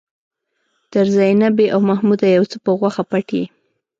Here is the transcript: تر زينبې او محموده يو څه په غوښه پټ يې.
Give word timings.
تر 0.91 1.05
زينبې 1.17 1.65
او 1.73 1.79
محموده 1.89 2.27
يو 2.37 2.43
څه 2.51 2.57
په 2.63 2.71
غوښه 2.79 3.03
پټ 3.11 3.27
يې. 3.37 3.45